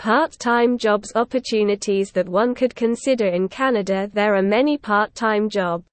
Part-time 0.00 0.78
jobs 0.78 1.12
opportunities 1.14 2.10
that 2.12 2.26
one 2.26 2.54
could 2.54 2.74
consider 2.74 3.26
in 3.26 3.50
Canada 3.50 4.08
There 4.14 4.34
are 4.34 4.40
many 4.40 4.78
part-time 4.78 5.50
job 5.50 5.84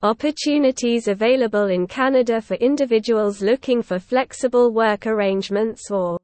opportunities 0.00 1.06
available 1.06 1.66
in 1.66 1.86
Canada 1.86 2.40
for 2.40 2.54
individuals 2.54 3.42
looking 3.42 3.82
for 3.82 3.98
flexible 3.98 4.72
work 4.72 5.06
arrangements 5.06 5.90
or 5.90 6.18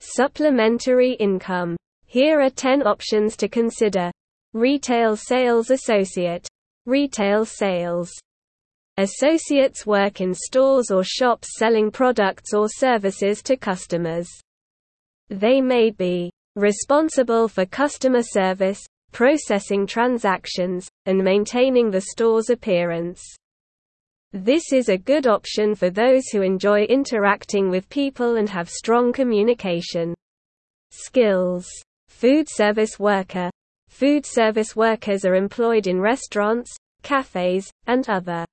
supplementary 0.00 1.12
income. 1.12 1.76
Here 2.06 2.40
are 2.40 2.50
10 2.50 2.88
options 2.88 3.36
to 3.36 3.46
consider. 3.46 4.10
Retail 4.52 5.14
Sales 5.16 5.70
Associate. 5.70 6.44
Retail 6.86 7.44
Sales 7.46 8.10
Associates 8.96 9.86
work 9.86 10.20
in 10.20 10.34
stores 10.34 10.90
or 10.90 11.04
shops 11.04 11.50
selling 11.56 11.92
products 11.92 12.52
or 12.52 12.68
services 12.68 13.44
to 13.44 13.56
customers. 13.56 14.28
They 15.32 15.62
may 15.62 15.88
be 15.88 16.30
responsible 16.56 17.48
for 17.48 17.64
customer 17.64 18.22
service, 18.22 18.84
processing 19.12 19.86
transactions, 19.86 20.90
and 21.06 21.24
maintaining 21.24 21.90
the 21.90 22.02
store's 22.02 22.50
appearance. 22.50 23.22
This 24.34 24.74
is 24.74 24.90
a 24.90 24.98
good 24.98 25.26
option 25.26 25.74
for 25.74 25.88
those 25.88 26.28
who 26.30 26.42
enjoy 26.42 26.82
interacting 26.82 27.70
with 27.70 27.88
people 27.88 28.36
and 28.36 28.46
have 28.50 28.68
strong 28.68 29.10
communication 29.10 30.14
skills. 30.90 31.66
Food 32.08 32.46
service 32.50 32.98
worker. 32.98 33.48
Food 33.88 34.26
service 34.26 34.76
workers 34.76 35.24
are 35.24 35.34
employed 35.34 35.86
in 35.86 35.98
restaurants, 35.98 36.76
cafes, 37.02 37.70
and 37.86 38.06
other 38.10 38.44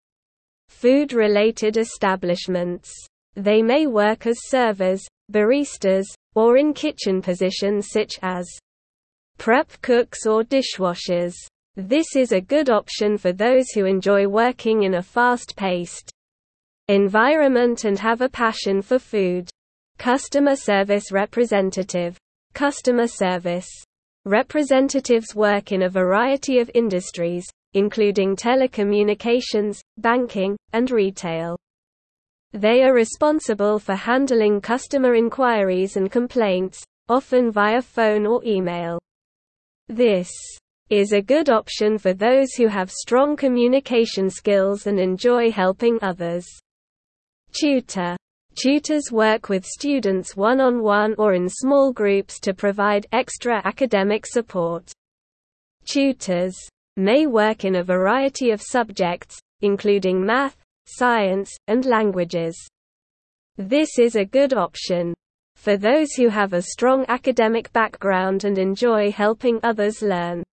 food-related 0.70 1.76
establishments. 1.76 2.90
They 3.36 3.62
may 3.62 3.86
work 3.86 4.26
as 4.26 4.38
servers, 4.48 5.02
baristas, 5.30 6.06
or 6.36 6.58
in 6.58 6.74
kitchen 6.74 7.22
positions 7.22 7.90
such 7.90 8.20
as 8.22 8.48
prep 9.38 9.70
cooks 9.82 10.26
or 10.26 10.44
dishwashers. 10.44 11.36
This 11.76 12.16
is 12.16 12.32
a 12.32 12.42
good 12.42 12.70
option 12.70 13.18
for 13.18 13.32
those 13.32 13.70
who 13.70 13.86
enjoy 13.86 14.28
working 14.28 14.84
in 14.84 14.96
a 14.96 15.02
fast-paced 15.02 16.12
environment 16.88 17.86
and 17.86 17.98
have 18.00 18.22
a 18.22 18.30
passion 18.30 18.82
for 18.82 19.00
food. 19.00 19.50
Customer 19.98 20.56
Service 20.56 21.12
Representative 21.12 22.18
Customer 22.54 23.08
Service 23.08 23.70
Representatives 24.26 25.36
work 25.36 25.72
in 25.72 25.84
a 25.84 25.90
variety 25.90 26.60
of 26.60 26.70
industries, 26.74 27.46
including 27.74 28.36
telecommunications, 28.36 29.80
banking, 29.98 30.58
and 30.74 30.92
retail. 30.92 31.58
They 32.54 32.82
are 32.84 32.94
responsible 32.94 33.78
for 33.78 33.94
handling 33.94 34.60
customer 34.60 35.14
inquiries 35.14 35.98
and 35.98 36.12
complaints, 36.12 36.84
often 37.08 37.52
via 37.52 37.82
phone 37.82 38.26
or 38.26 38.44
email. 38.44 39.00
This 39.88 40.32
is 40.90 41.12
a 41.12 41.22
good 41.22 41.50
option 41.50 42.00
for 42.00 42.14
those 42.14 42.54
who 42.54 42.68
have 42.68 42.90
strong 42.90 43.36
communication 43.36 44.32
skills 44.32 44.88
and 44.88 45.00
enjoy 45.00 45.52
helping 45.52 46.00
others. 46.02 46.48
Tutor 47.52 48.18
Tutors 48.56 49.12
work 49.12 49.48
with 49.48 49.64
students 49.64 50.36
one-on-one 50.36 51.16
or 51.18 51.36
in 51.36 51.48
small 51.48 51.94
groups 51.94 52.40
to 52.40 52.54
provide 52.54 53.06
extra 53.12 53.62
academic 53.64 54.26
support. 54.26 54.92
Tutors 55.86 56.58
may 56.98 57.28
work 57.28 57.64
in 57.64 57.76
a 57.76 57.84
variety 57.84 58.50
of 58.50 58.62
subjects, 58.62 59.40
including 59.62 60.26
math, 60.26 60.58
science, 60.96 61.56
and 61.68 61.86
languages. 61.86 62.58
This 63.58 64.00
is 64.00 64.16
a 64.16 64.26
good 64.26 64.54
option 64.54 65.14
for 65.56 65.76
those 65.78 66.14
who 66.14 66.30
have 66.30 66.54
a 66.54 66.62
strong 66.62 67.06
academic 67.10 67.72
background 67.74 68.46
and 68.46 68.58
enjoy 68.58 69.12
helping 69.12 69.60
others 69.64 70.02
learn. 70.02 70.44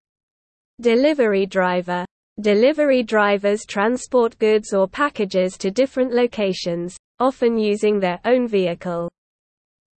Delivery 0.80 1.46
driver 1.46 2.04
Delivery 2.40 3.02
drivers 3.02 3.64
transport 3.64 4.38
goods 4.38 4.74
or 4.74 4.86
packages 4.86 5.56
to 5.56 5.70
different 5.70 6.12
locations, 6.12 6.94
often 7.18 7.56
using 7.56 7.98
their 7.98 8.20
own 8.26 8.46
vehicle. 8.46 9.08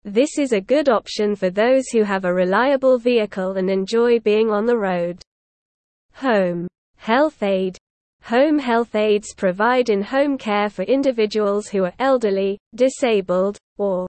This 0.05 0.39
is 0.39 0.53
a 0.53 0.61
good 0.61 0.91
option 0.91 1.35
for 1.35 1.49
those 1.49 1.89
who 1.89 2.03
have 2.03 2.27
a 2.27 2.35
reliable 2.35 2.99
vehicle 2.99 3.53
and 3.53 3.71
enjoy 3.71 4.21
being 4.21 4.51
on 4.51 4.67
the 4.67 4.77
road. 4.77 5.23
Home 6.15 6.69
health 6.99 7.43
aide 7.43 7.79
Home 8.27 8.59
health 8.59 8.97
aides 8.97 9.33
provide 9.37 9.89
in-home 9.89 10.37
care 10.37 10.69
for 10.69 10.83
individuals 10.83 11.69
who 11.69 11.85
are 11.85 11.93
elderly, 12.01 12.59
disabled, 12.75 13.57
or 13.79 14.09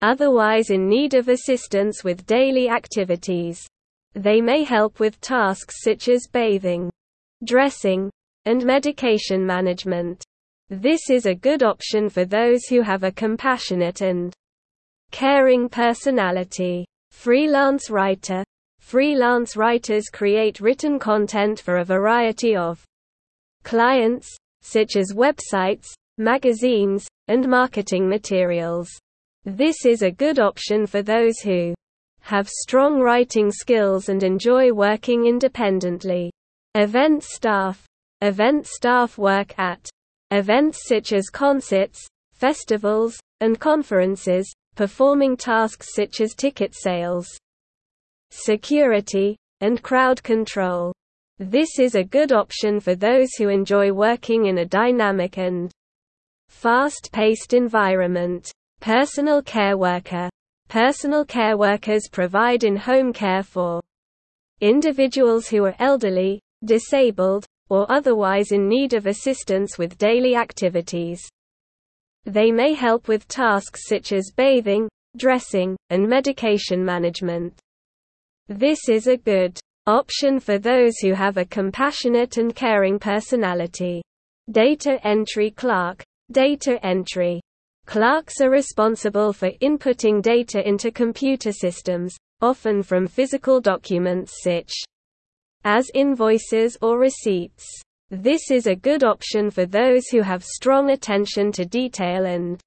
otherwise 0.00 0.70
in 0.70 0.88
need 0.88 1.12
of 1.12 1.28
assistance 1.28 2.02
with 2.02 2.24
daily 2.24 2.70
activities. 2.70 3.60
They 4.14 4.40
may 4.40 4.64
help 4.64 4.98
with 4.98 5.20
tasks 5.20 5.82
such 5.82 6.08
as 6.08 6.26
bathing, 6.26 6.88
dressing, 7.44 8.10
and 8.46 8.64
medication 8.64 9.44
management. 9.44 10.24
This 10.70 11.10
is 11.10 11.26
a 11.26 11.34
good 11.34 11.62
option 11.62 12.08
for 12.08 12.24
those 12.24 12.64
who 12.64 12.80
have 12.80 13.02
a 13.02 13.12
compassionate 13.12 14.00
and 14.00 14.32
caring 15.10 15.68
personality. 15.68 16.86
Freelance 17.10 17.90
writer 17.90 18.42
Freelance 18.80 19.54
writers 19.54 20.04
create 20.10 20.60
written 20.60 20.98
content 20.98 21.60
for 21.60 21.76
a 21.76 21.84
variety 21.84 22.56
of 22.56 22.82
clients, 23.64 24.28
such 24.62 24.96
as 24.96 25.12
websites, 25.12 25.86
magazines, 26.18 27.08
and 27.28 27.48
marketing 27.48 28.08
materials. 28.08 28.88
This 29.44 29.84
is 29.84 30.02
a 30.02 30.10
good 30.10 30.38
option 30.38 30.86
for 30.86 31.02
those 31.02 31.40
who 31.40 31.74
have 32.20 32.48
strong 32.48 33.00
writing 33.00 33.50
skills 33.50 34.08
and 34.08 34.22
enjoy 34.22 34.72
working 34.72 35.26
independently. 35.26 36.30
Event 36.74 37.22
staff 37.22 37.84
Event 38.20 38.66
staff 38.66 39.18
work 39.18 39.58
at 39.58 39.90
events 40.30 40.86
such 40.88 41.12
as 41.12 41.28
concerts, 41.28 42.06
festivals, 42.32 43.18
and 43.40 43.60
conferences, 43.60 44.50
performing 44.74 45.36
tasks 45.36 45.88
such 45.94 46.20
as 46.20 46.34
ticket 46.34 46.74
sales 46.74 47.26
security, 48.30 49.36
and 49.60 49.82
crowd 49.82 50.22
control. 50.22 50.92
This 51.40 51.80
is 51.80 51.96
a 51.96 52.04
good 52.04 52.30
option 52.30 52.78
for 52.78 52.94
those 52.94 53.34
who 53.36 53.48
enjoy 53.48 53.90
working 53.90 54.46
in 54.46 54.58
a 54.58 54.64
dynamic 54.64 55.36
and 55.36 55.68
fast-paced 56.48 57.54
environment. 57.54 58.52
Personal 58.80 59.42
care 59.42 59.76
worker. 59.76 60.30
Personal 60.68 61.24
care 61.24 61.56
workers 61.56 62.08
provide 62.12 62.62
in-home 62.62 63.12
care 63.12 63.42
for 63.42 63.80
individuals 64.60 65.48
who 65.48 65.64
are 65.64 65.74
elderly, 65.80 66.40
disabled, 66.64 67.44
or 67.68 67.90
otherwise 67.90 68.52
in 68.52 68.68
need 68.68 68.94
of 68.94 69.06
assistance 69.06 69.76
with 69.76 69.98
daily 69.98 70.36
activities. 70.36 71.20
They 72.26 72.52
may 72.52 72.74
help 72.74 73.08
with 73.08 73.26
tasks 73.26 73.88
such 73.88 74.12
as 74.12 74.30
bathing, 74.36 74.88
dressing, 75.16 75.76
and 75.90 76.08
medication 76.08 76.84
management. 76.84 77.58
This 78.46 78.88
is 78.88 79.08
a 79.08 79.16
good 79.16 79.58
option 79.86 80.40
for 80.40 80.58
those 80.58 80.98
who 80.98 81.12
have 81.12 81.36
a 81.36 81.44
compassionate 81.44 82.38
and 82.38 82.54
caring 82.54 82.98
personality. 82.98 84.02
Data 84.50 84.98
entry 85.06 85.50
clerk. 85.50 86.02
Data 86.32 86.78
entry. 86.84 87.40
Clerks 87.86 88.40
are 88.40 88.50
responsible 88.50 89.32
for 89.32 89.50
inputting 89.60 90.22
data 90.22 90.66
into 90.66 90.90
computer 90.90 91.52
systems, 91.52 92.14
often 92.40 92.82
from 92.82 93.06
physical 93.06 93.60
documents 93.60 94.42
such 94.42 94.72
as 95.64 95.90
invoices 95.94 96.78
or 96.80 96.98
receipts. 96.98 97.66
This 98.10 98.50
is 98.50 98.66
a 98.66 98.76
good 98.76 99.04
option 99.04 99.50
for 99.50 99.66
those 99.66 100.06
who 100.08 100.22
have 100.22 100.44
strong 100.44 100.90
attention 100.90 101.52
to 101.52 101.64
detail 101.64 102.26
and 102.26 102.60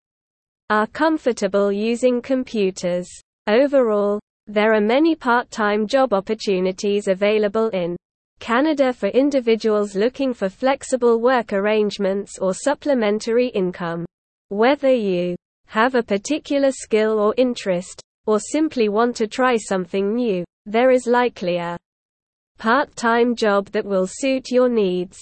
are 0.70 0.88
comfortable 0.88 1.72
using 1.72 2.22
computers. 2.22 3.08
Overall, 3.48 4.20
there 4.48 4.74
are 4.74 4.82
many 4.82 5.14
part-time 5.14 5.86
job 5.88 6.14
opportunities 6.14 7.08
available 7.08 7.68
in 7.70 7.98
Canada 8.40 8.94
for 8.94 9.10
individuals 9.10 9.96
looking 9.96 10.34
for 10.34 10.48
flexible 10.48 11.20
work 11.20 11.52
arrangements 11.54 12.40
or 12.40 12.54
supplementary 12.54 13.48
income. 13.50 14.06
Whether 14.50 14.94
you 14.94 15.36
have 15.68 15.96
a 15.96 16.04
particular 16.04 16.72
skill 16.72 17.20
or 17.20 17.34
interest, 17.38 18.02
or 18.26 18.40
simply 18.40 18.88
want 18.90 19.16
to 19.18 19.28
try 19.28 19.58
something 19.58 20.16
new, 20.16 20.46
there 20.66 20.92
is 20.92 21.08
likely 21.08 21.58
a 21.58 21.78
part-time 22.58 23.36
job 23.36 23.68
that 23.68 23.86
will 23.86 24.08
suit 24.08 24.50
your 24.50 24.70
needs. 24.70 25.18